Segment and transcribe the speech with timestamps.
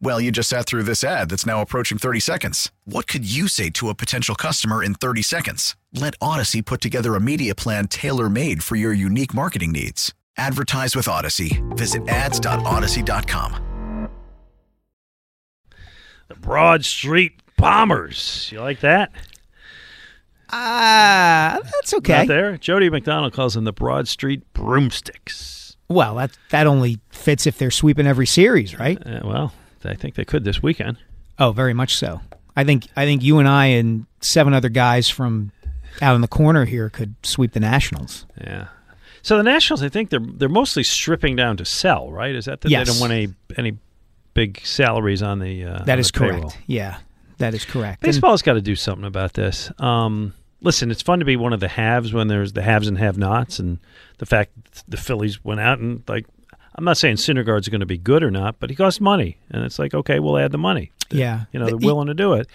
[0.00, 2.70] Well, you just sat through this ad that's now approaching 30 seconds.
[2.84, 5.76] What could you say to a potential customer in 30 seconds?
[5.92, 10.12] Let Odyssey put together a media plan tailor made for your unique marketing needs.
[10.36, 11.62] Advertise with Odyssey.
[11.70, 14.08] Visit ads.odyssey.com.
[16.28, 18.48] The Broad Street Bombers.
[18.50, 19.12] You like that?
[20.50, 22.18] Ah, that's okay.
[22.18, 22.56] Not there.
[22.58, 25.76] Jody McDonald calls them the Broad Street Broomsticks.
[25.88, 28.98] Well, that that only fits if they're sweeping every series, right?
[29.04, 29.52] Uh, well,
[29.86, 30.98] I think they could this weekend.
[31.38, 32.20] Oh, very much so.
[32.56, 35.50] I think I think you and I and seven other guys from
[36.02, 38.26] out in the corner here could sweep the Nationals.
[38.40, 38.66] Yeah.
[39.22, 42.34] So the Nationals, I think they're they're mostly stripping down to sell, right?
[42.34, 42.86] Is that that Yes.
[42.86, 43.78] they don't want any any
[44.34, 46.40] big salaries on the uh, That on is the payroll.
[46.42, 46.58] correct.
[46.66, 46.98] Yeah,
[47.38, 48.02] that is correct.
[48.02, 49.70] Baseball's got to do something about this.
[49.78, 52.98] Um, listen, it's fun to be one of the haves when there's the haves and
[52.98, 53.78] have-nots, and
[54.18, 54.52] the fact
[54.88, 56.26] the Phillies went out and like.
[56.76, 59.64] I'm not saying Syndergaard's going to be good or not, but he costs money, and
[59.64, 60.90] it's like, okay, we'll add the money.
[61.10, 62.48] yeah, You know, they're willing to do it.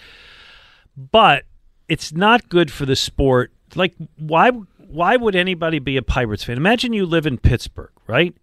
[0.96, 1.44] But
[1.88, 3.52] it's not good for the sport.
[3.74, 4.50] Like, why?
[4.50, 6.56] Why would anybody be a Pirates fan?
[6.56, 8.34] Imagine you live in Pittsburgh, right?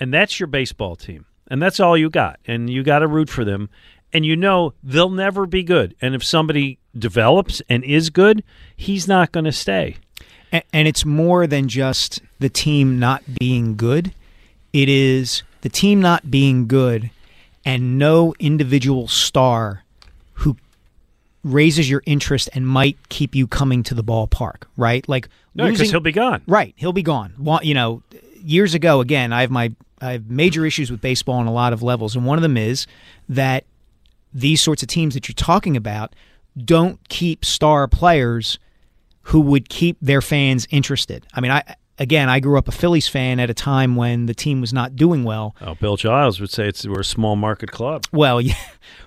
[0.00, 3.28] And that's your baseball team, and that's all you got, and you got to root
[3.28, 3.68] for them,
[4.12, 5.94] and you know they'll never be good.
[6.00, 8.42] And if somebody develops and is good,
[8.74, 9.96] he's not going to stay.
[10.54, 14.14] A- and it's more than just the team not being good.
[14.72, 17.10] It is the team not being good
[17.64, 19.84] and no individual star
[20.34, 20.56] who
[21.44, 25.06] raises your interest and might keep you coming to the ballpark, right?
[25.08, 26.42] Like No, because he'll be gone.
[26.46, 27.34] Right, he'll be gone.
[27.62, 28.02] You know,
[28.42, 31.72] years ago, again, I have my I have major issues with baseball on a lot
[31.72, 32.86] of levels, and one of them is
[33.28, 33.64] that
[34.32, 36.14] these sorts of teams that you're talking about
[36.56, 38.58] don't keep star players
[39.22, 41.26] who would keep their fans interested.
[41.34, 44.34] I mean, I again, I grew up a Phillies fan at a time when the
[44.34, 45.54] team was not doing well.
[45.60, 48.06] Oh, Bill Giles would say it's we're a small market club.
[48.10, 48.54] Well, yeah,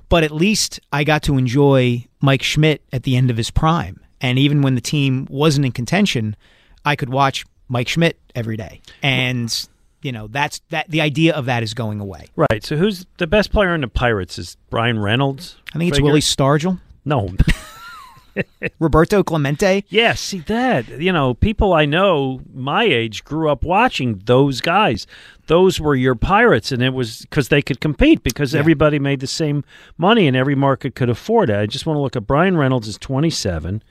[0.08, 4.00] but at least I got to enjoy Mike Schmidt at the end of his prime,
[4.22, 6.38] and even when the team wasn't in contention,
[6.86, 9.68] I could watch Mike Schmidt every day, and
[10.02, 10.90] you know that's that.
[10.90, 12.28] The idea of that is going away.
[12.36, 12.64] Right.
[12.64, 14.38] So who's the best player in the Pirates?
[14.38, 15.58] Is Bryan Reynolds?
[15.74, 16.08] I think it's Figure?
[16.08, 17.30] Willie Stargell, No.
[18.80, 19.84] Roberto Clemente.
[19.90, 20.88] Yeah, see that.
[21.00, 25.06] You know, people I know my age grew up watching those guys.
[25.48, 28.60] Those were your pirates, and it was because they could compete because Yeah.
[28.60, 29.64] everybody made the same
[29.98, 31.58] money and every market could afford it.
[31.58, 33.84] I just want to look at Bryan Reynolds is 27.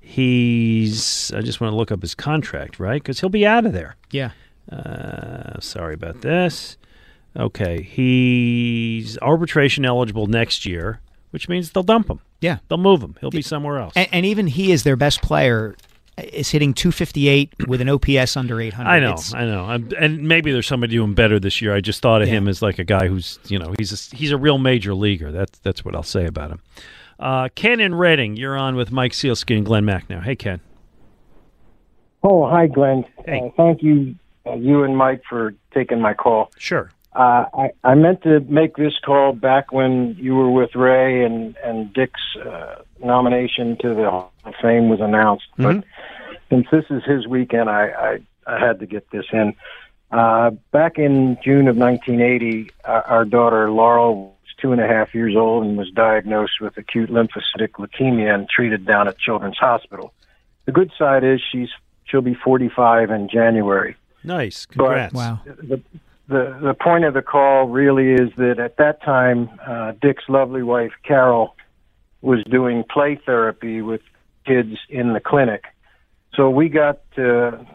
[0.00, 1.32] He's.
[1.32, 3.02] I just want to look up his contract, right?
[3.02, 3.96] Because he'll be out of there.
[4.10, 4.30] Yeah,
[4.70, 6.76] Uh, sorry about this.
[7.36, 11.00] Okay, he's arbitration eligible next year,
[11.32, 12.20] which means they'll dump him.
[12.40, 12.58] yeah.
[12.68, 13.16] They'll move him.
[13.20, 13.92] He'll be somewhere else.
[13.96, 15.76] And, and even he is their best player.
[16.18, 18.88] Is hitting 258 with an OPS under 800.
[18.88, 21.74] I know, It's- I know, I'm, and maybe there's somebody doing better this year.
[21.74, 22.34] I just thought of Yeah.
[22.34, 25.32] him as like a guy who's, you know, he's a, he's a real major leaguer.
[25.32, 26.60] That's that's what I'll say about him.
[27.18, 30.22] Uh, Ken in Reading, you're on with Mike Sielski and Glen Macnow.
[30.22, 30.60] Hey, Ken.
[32.22, 33.04] Oh, hi, Glenn.
[33.24, 33.40] Hey.
[33.46, 34.14] Uh, thank you,
[34.46, 36.50] uh, you and Mike, for taking my call.
[36.58, 36.90] Sure.
[37.14, 41.54] Uh, I, I meant to make this call back when you were with Ray and,
[41.62, 45.44] and Dick's uh, nomination to the Hall of Fame was announced.
[45.58, 45.84] But
[46.48, 49.54] since this is his weekend, I, I, I had to get this in.
[50.10, 55.14] Uh, back in June of 1980, our, our daughter Laurel was two and a half
[55.14, 60.12] years old and was diagnosed with acute lymphocytic leukemia and treated down at Children's Hospital.
[60.64, 61.70] The good side is she's
[62.04, 63.96] she'll be 45 in January.
[64.24, 64.66] Nice.
[64.66, 65.14] Congrats.
[65.14, 65.40] Wow.
[65.44, 65.80] The,
[66.32, 70.62] the the point of the call really is that at that time, uh, Dick's lovely
[70.62, 71.54] wife Carol
[72.22, 74.00] was doing play therapy with
[74.46, 75.64] kids in the clinic.
[76.34, 77.66] So we got to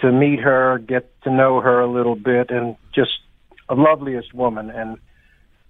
[0.00, 3.20] to meet her, get to know her a little bit, and just
[3.68, 4.70] a loveliest woman.
[4.70, 4.98] And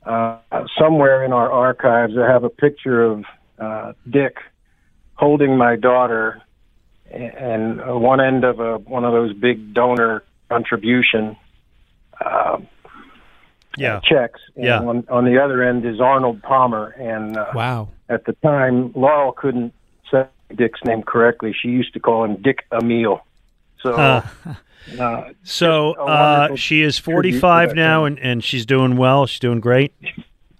[0.04, 0.38] uh,
[0.78, 3.24] somewhere in our archives, I have a picture of
[3.58, 4.36] uh, Dick
[5.14, 6.40] holding my daughter
[7.10, 11.36] and uh, one end of a one of those big donor contribution
[12.24, 12.58] uh,
[13.76, 14.00] Yeah.
[14.02, 14.40] checks.
[14.56, 14.80] And Yeah.
[14.80, 17.88] On, on the other end is Arnold Palmer, and uh, Wow.
[18.08, 19.72] at the time, Laurel couldn't
[20.10, 21.54] say Dick's name correctly.
[21.60, 23.20] She used to call him Dick Emil.
[23.82, 24.22] So, Uh,
[24.98, 29.26] uh, So uh, she is 45 now, and, and she's doing well.
[29.26, 29.92] She's doing great.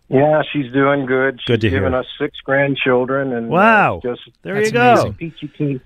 [0.09, 1.41] yeah, she's doing good.
[1.41, 1.81] She's Good to hear.
[1.81, 4.01] given us six grandchildren, and uh, Wow.
[4.03, 4.93] just There That's you go.
[4.93, 5.15] amazing.
[5.15, 5.81] peachy keen.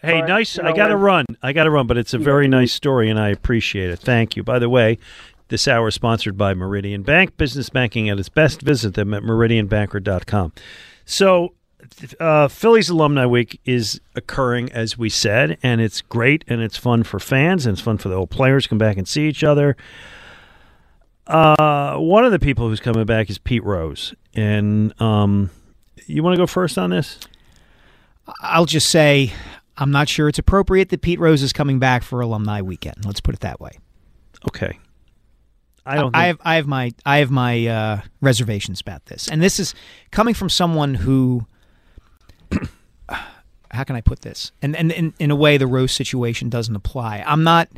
[0.00, 0.56] Hey, But, nice.
[0.56, 1.26] you I got to run.
[1.42, 3.98] I got to run, but it's a very nice story, and I appreciate it.
[3.98, 4.42] Thank you.
[4.44, 4.98] By the way,
[5.48, 7.36] this hour is sponsored by Meridian Bank.
[7.36, 8.62] Business banking at its best.
[8.62, 10.52] Visit them at meridianbanker.com.
[11.04, 11.54] So,
[12.20, 17.02] uh, Phillies Alumni Week is occurring, as we said, and it's great, and it's fun
[17.02, 19.42] for fans, and it's fun for the old players to come back and see each
[19.42, 19.76] other.
[21.26, 25.50] Uh, one of the people who's coming back is Pete Rose, and um,
[26.06, 27.18] you want to go first on this?
[28.40, 29.32] I'll just say
[29.78, 33.04] I'm not sure it's appropriate that Pete Rose is coming back for alumni weekend.
[33.04, 33.70] Let's put it that way.
[34.48, 34.76] Okay.
[35.86, 36.14] I don't.
[36.14, 39.58] I think- have I have my I have my uh, reservations about this, and this
[39.58, 39.74] is
[40.10, 41.46] coming from someone who.
[43.70, 44.52] How can I put this?
[44.60, 47.22] And and in, in a way, the Rose situation doesn't apply.
[47.26, 47.68] I'm not.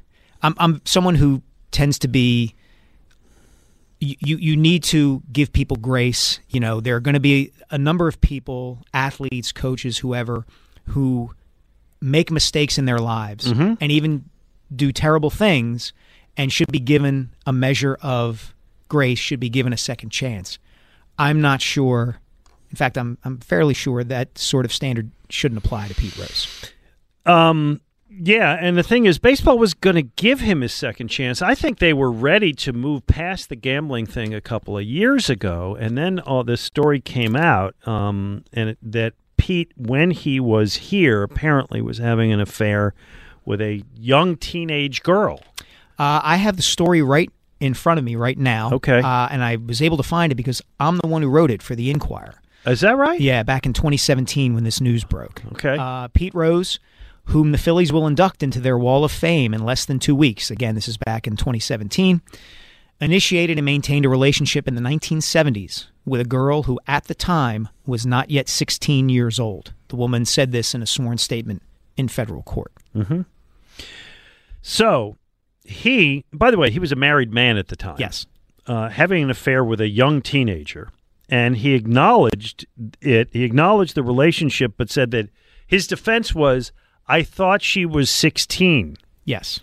[0.43, 2.55] I'm I'm someone who tends to be.
[4.01, 6.41] You you, you need to give people grace.
[6.49, 10.47] You know, there are going to be a number of people, athletes, coaches, whoever,
[10.87, 11.33] who
[12.01, 13.47] make mistakes in their lives
[13.81, 14.25] and even
[14.75, 15.93] do terrible things
[16.37, 18.55] and should be given a measure of
[18.89, 20.59] grace, should be given a second chance.
[21.19, 22.19] I'm not sure.
[22.71, 26.73] In fact, I'm I'm fairly sure that sort of standard shouldn't apply to Pete Rose.
[27.27, 31.43] Um, yeah, and the thing is, baseball was going to give him his second chance.
[31.43, 35.31] I think they were ready to move past the gambling thing a couple of years
[35.31, 40.39] ago, and then all this story came out, um, and it, that Pete, when he
[40.39, 42.93] was here, apparently was having an affair
[43.47, 45.41] with a young teenage girl.
[45.99, 48.71] Uh, I have the story right in front of me right now.
[48.73, 48.99] Okay.
[49.01, 51.63] uh, and I was able to find it because I'm the one who wrote it
[51.63, 52.35] for the Inquirer.
[52.67, 53.19] Is that right?
[53.19, 55.43] Yeah, back in 2017 when this news broke.
[55.53, 55.77] Okay.
[55.81, 56.79] Uh, Pete Rose,
[57.25, 60.51] whom the Phillies will induct into their Wall of Fame in less than two weeks.
[60.51, 62.21] Again, this is back in 2017.
[63.01, 67.69] Initiated and maintained a relationship in the 1970s with a girl who, at the time,
[67.87, 69.73] was not yet 16 years old.
[69.89, 71.63] The woman said this in a sworn statement
[71.97, 72.73] in federal court.
[74.63, 75.17] So
[75.65, 77.97] he, by the way, he was a married man at the time.
[77.99, 78.27] Yes.
[78.67, 80.91] uh, having an affair with a young teenager,
[81.29, 82.67] and he acknowledged
[83.01, 83.29] it.
[83.33, 85.29] He acknowledged the relationship, but said that
[85.67, 86.73] his defense was,
[87.09, 89.61] "I thought she was 16," Yes.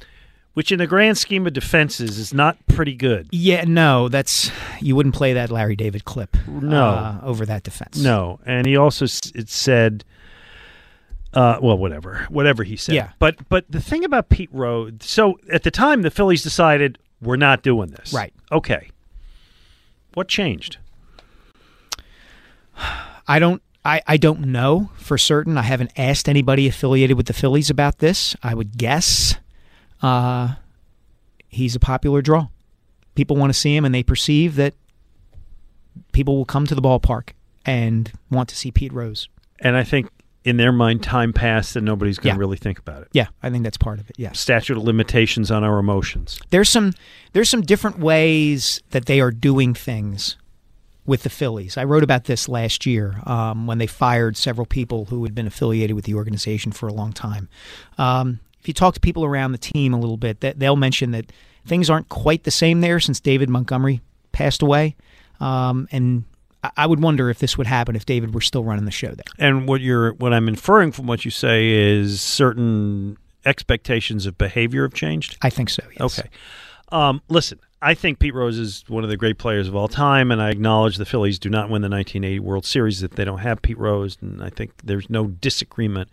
[0.58, 3.28] Which, in the grand scheme of defenses, is not pretty good.
[3.32, 4.50] Yeah, no, that's
[4.82, 6.36] you wouldn't play that Larry David clip.
[6.48, 6.84] No.
[6.84, 8.00] uh, over that defense.
[8.00, 10.04] No, and he also it said,
[11.36, 12.96] uh, well, whatever, whatever he said.
[12.96, 13.12] Yeah.
[13.20, 17.36] But but the thing about Pete Rose, so at the time the Phillies decided we're
[17.36, 18.12] not doing this.
[18.12, 18.34] Right.
[18.52, 18.90] Okay.
[20.16, 20.80] What changed?
[23.28, 23.62] I don't.
[23.86, 25.56] I, I don't know for certain.
[25.56, 28.36] I haven't asked anybody affiliated with the Phillies about this.
[28.42, 29.36] I would guess
[30.02, 30.56] uh,
[31.48, 32.48] he's a popular draw.
[33.16, 34.74] People want to see him, and they perceive that
[36.12, 37.30] people will come to the ballpark
[37.66, 39.28] and want to see Pete Rose.
[39.60, 40.10] And I think
[40.44, 42.40] in their mind, time passed and nobody's going to Yeah.
[42.40, 43.10] really think about it.
[43.12, 44.16] Yeah, I think that's part of it.
[44.18, 46.40] Yeah, Statute of limitations on our emotions.
[46.52, 46.94] there's some
[47.34, 50.38] there's some different ways that they are doing things
[51.06, 51.78] with the Phillies.
[51.78, 55.48] I wrote about this last year um, when they fired several people who had been
[55.48, 57.50] affiliated with the organization for a long time.
[57.98, 61.12] Um, if you talk to people around the team a little bit, that they'll mention
[61.12, 61.32] that
[61.66, 64.96] things aren't quite the same there since David Montgomery passed away,
[65.40, 66.24] um, and
[66.76, 69.24] I- would wonder if this would happen if David were still running the show there.
[69.38, 74.84] And what you're, what I'm inferring from what you say is certain expectations of behavior
[74.84, 75.38] have changed.
[75.42, 75.84] I think so.
[76.00, 76.20] Yes.
[76.20, 76.30] Okay.
[76.92, 80.32] Um, listen, I think Pete Rose is one of the great players of all time,
[80.32, 83.40] and I acknowledge the Phillies do not win the 1980 World Series if they don't
[83.40, 86.10] have Pete Rose, and I think there's no disagreement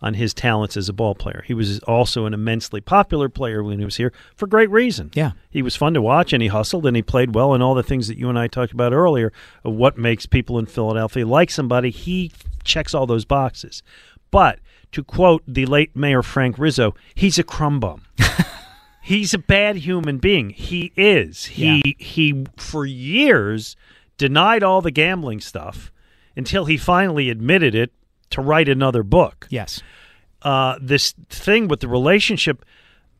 [0.00, 1.44] on his talents as a ball player.
[1.46, 5.10] He was also an immensely popular player when he was here for great reason.
[5.14, 5.32] Yeah.
[5.50, 7.82] He was fun to watch, and he hustled, and he played well, and all the
[7.82, 9.32] things that you and I talked about earlier
[9.64, 11.90] of what makes people in Philadelphia like somebody.
[11.90, 12.32] He
[12.64, 13.82] checks all those boxes.
[14.30, 14.58] But
[14.92, 18.02] to quote the late Mayor Frank Rizzo, he's a crumb bum.
[19.02, 20.50] he's a bad human being.
[20.50, 21.46] He is.
[21.46, 23.76] He he for years
[24.18, 25.92] denied all the gambling stuff
[26.36, 27.92] until he finally admitted it
[28.30, 29.82] to write another book Yes.
[30.42, 32.64] uh, this thing with the relationship.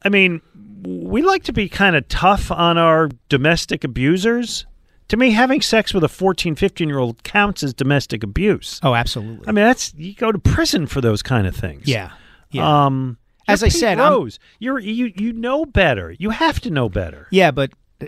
[0.02, 0.40] I mean,
[0.82, 4.66] we like to be kind of tough on our domestic abusers.
[5.08, 8.80] To me, having sex with a 14, 15 year old counts as domestic abuse.
[8.82, 9.46] Oh, absolutely.
[9.48, 11.86] I mean, that's you go to prison for those kind of things.
[11.88, 12.10] yeah.
[12.50, 12.86] Yeah.
[12.86, 16.14] Um, As I Pete said, I'm- Rose, you're you you know better.
[16.18, 17.26] You have to know better.
[17.30, 17.70] Yeah, but
[18.00, 18.06] uh,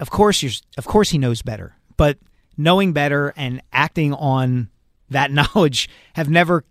[0.00, 1.74] of course you're of course he knows better.
[1.96, 2.18] But
[2.56, 4.68] knowing better and acting on
[5.10, 6.64] that knowledge have never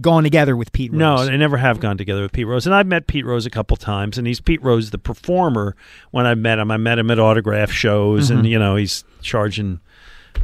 [0.00, 0.98] gone together with Pete Rose.
[0.98, 2.64] No, they never have gone together with Pete Rose.
[2.66, 5.76] And I've met Pete Rose a couple times, and he's Pete Rose, the performer.
[6.12, 8.38] When I met him, I met him at autograph shows, Mm-hmm.
[8.38, 9.80] and you know he's charging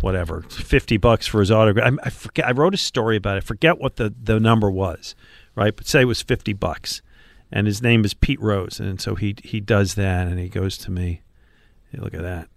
[0.03, 1.95] whatever fifty bucks for his autograph.
[2.03, 2.47] I, I forget.
[2.47, 3.45] I wrote a story about it.
[3.45, 5.15] Forget what the the number was,
[5.55, 5.75] right?
[5.75, 7.01] But say it was fifty bucks,
[7.51, 10.77] and his name is Pete Rose, and so he he does that, and he goes
[10.79, 11.23] to me.
[11.91, 12.49] Hey, look at that,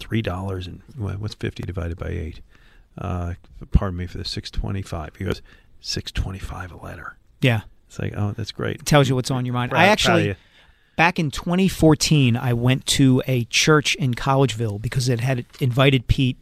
[0.00, 2.40] three dollars and what- what's fifty divided by eight?
[2.98, 3.34] Uh,
[3.70, 5.16] pardon me for the six twenty five.
[5.16, 5.42] He goes
[5.80, 7.16] six twenty five a letter.
[7.40, 7.62] Yeah.
[7.88, 8.86] It's like, oh, that's great.
[8.86, 9.70] Tells you what's on your mind.
[9.70, 10.36] Proud- I actually
[10.96, 16.36] back in 2014 I went to a church in Collegeville because it had invited Pete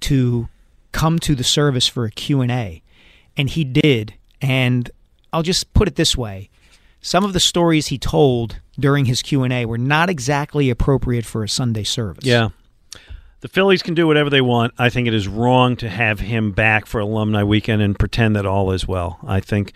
[0.00, 0.48] to
[0.92, 2.82] come to the service for a Q&A
[3.36, 4.90] and he did and
[5.32, 6.50] I'll just put it this way.
[7.00, 11.48] Some of the stories he told during his Q&A were not exactly appropriate for a
[11.48, 12.24] Sunday service.
[12.24, 12.50] Yeah.
[13.46, 14.74] The Phillies can do whatever they want.
[14.76, 18.44] I think it is wrong to have him back for alumni weekend and pretend that
[18.44, 19.20] all is well.
[19.24, 19.72] I think,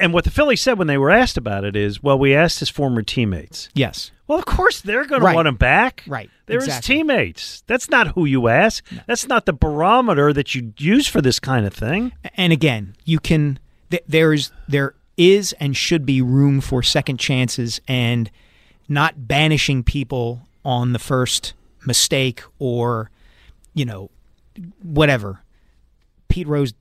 [0.00, 2.58] and what the Phillies said when they were asked about it is, well, we asked
[2.58, 3.68] his former teammates.
[3.74, 4.10] Yes.
[4.26, 5.30] Well, of course they're going Right.
[5.30, 6.02] to want him back.
[6.04, 6.30] Right.
[6.46, 6.74] They're Exactly.
[6.74, 7.62] his teammates.
[7.68, 8.84] That's not who you ask.
[9.06, 12.10] That's not the barometer that you use for this kind of thing.
[12.36, 13.60] and again, you can
[13.92, 18.32] th- there's there is and should be room for second chances and
[18.88, 21.52] not banishing people on the first
[21.86, 23.10] mistake or
[23.74, 24.10] you know
[24.82, 25.42] whatever.
[26.28, 26.74] Pete Rose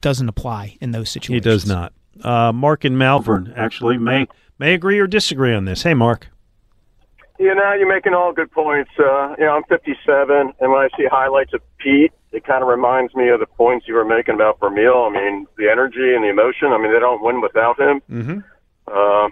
[0.00, 1.44] doesn't apply in those situations.
[1.44, 1.92] He does not.
[2.22, 4.26] Uh, Mark and Malvern actually may
[4.58, 5.82] may agree or disagree on this.
[5.82, 6.28] Hey, Mark.
[7.38, 8.90] You know, you're making all good points.
[8.98, 12.68] Uh, you know, I'm 57, and when I see highlights of Pete, it kind of
[12.68, 15.04] reminds me of the points you were making about Vermeil.
[15.04, 16.72] I mean, the energy and the emotion.
[16.72, 18.02] I mean, they don't win without him.
[18.10, 18.38] Mm-hmm.
[18.88, 19.28] Uh,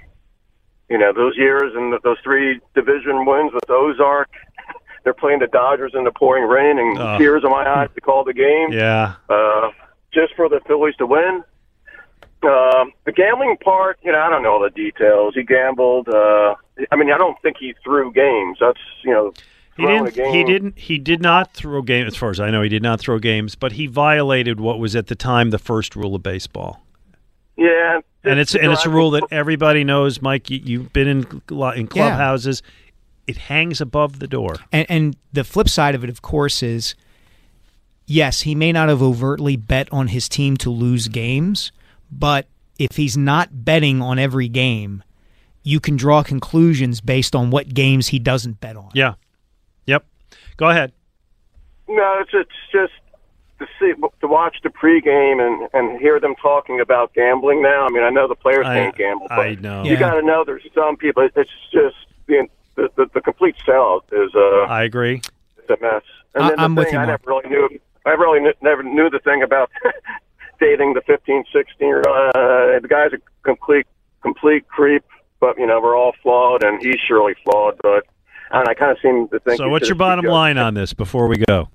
[0.88, 4.30] you know, those years and th- those three division wins with Ozark.
[5.06, 7.16] They're playing the Dodgers in the pouring rain and Oh.
[7.16, 8.72] tears in my eyes to call the game.
[8.72, 9.12] Yeah.
[9.30, 9.70] uh,
[10.12, 11.44] just for the Phillies to win.
[12.42, 15.34] Um, the gambling part, you know, I don't know all the details.
[15.36, 16.08] He gambled.
[16.08, 16.56] Uh,
[16.90, 18.58] I mean, I don't think he threw games.
[18.60, 19.32] That's you know,
[19.76, 20.16] He didn't.
[20.34, 20.78] He didn't.
[20.78, 22.08] He did not throw games.
[22.08, 23.54] As far as I know, he did not throw games.
[23.54, 26.82] But he violated what was at the time the first rule of baseball,
[27.56, 30.20] Yeah, and it's and it's a rule that everybody knows.
[30.20, 32.16] Mike, you, you've been in lo- in Yeah.
[33.26, 33.36] Clubhouses.
[33.36, 34.56] It hangs above the door.
[34.72, 36.94] And, and the flip side of it, of course, is
[38.06, 41.72] yes, he may not have overtly bet on his team to lose games,
[42.10, 42.46] but
[42.78, 45.02] if he's not betting on every game,
[45.62, 48.90] you can draw conclusions based on what games he doesn't bet on.
[48.94, 49.14] Yeah.
[49.86, 50.04] Yep.
[50.56, 50.92] Go ahead.
[51.88, 52.92] No, it's it's just
[53.58, 57.86] to see to watch the pregame and and hear them talking about gambling now.
[57.86, 59.82] I mean, I know the players I- can't gamble, but I know.
[59.84, 59.98] you Yeah.
[60.00, 61.28] got to know there's some people.
[61.34, 65.20] It's just the the, the, the complete sellout is uh I agree.
[65.58, 66.02] it's a mess.
[66.34, 67.20] And I- then the I'm with you, I Mark.
[67.26, 67.80] never really knew.
[68.04, 69.70] I really kn- never knew the thing about
[70.60, 72.06] dating the 15, 16 year old.
[72.36, 73.86] Uh, the guy's a complete
[74.22, 75.04] complete creep.
[75.38, 77.74] But you know, we're all flawed, and he's surely flawed.
[77.82, 78.04] But
[78.52, 79.58] and I kind of seem to think.
[79.58, 81.68] So, what's your bottom line on this before we go?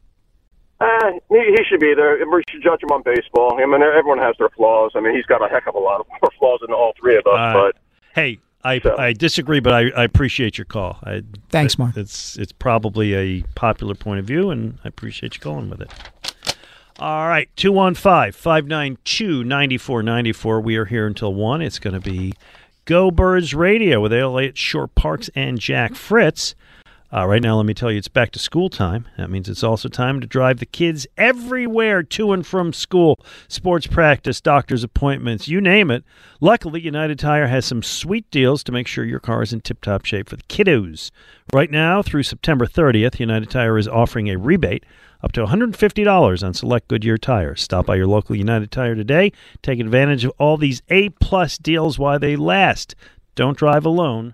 [0.80, 2.18] Uh, he, he should be there.
[2.28, 3.54] We should judge him on baseball.
[3.62, 4.94] I mean, everyone has their flaws.
[4.96, 7.18] I mean, he's got a heck of a lot of more flaws than all three
[7.18, 7.34] of us.
[7.36, 7.54] Right.
[7.54, 7.76] But
[8.16, 11.00] Hey, I So- I disagree, but I, I appreciate your call.
[11.04, 11.98] I, Thanks, it- Mark.
[11.98, 15.92] It's it's probably a popular point of view, and I appreciate you calling with it.
[17.00, 20.62] All right, 215 592 9494.
[20.62, 21.62] We are here until 1.
[21.62, 22.34] It's going to be
[22.86, 26.54] Go Birds Radio with Eliot Shorr-Parks and Jack Fritz.
[27.14, 29.06] Uh, right now, let me tell you, it's back to school time.
[29.18, 33.86] That means it's also time to drive the kids everywhere to and from school, sports
[33.86, 36.06] practice, doctor's appointments, you name it.
[36.40, 39.82] Luckily, United Tire has some sweet deals to make sure your car is in tip
[39.82, 41.12] top shape for the kiddos.
[41.54, 44.86] Right now, through September 30th, United Tire is offering a rebate
[45.22, 47.62] up to $150 on select Goodyear tires.
[47.62, 49.34] Stop by your local United Tire today.
[49.62, 52.96] Take advantage of all these A plus deals while they last.
[53.36, 54.34] Don't drive alone.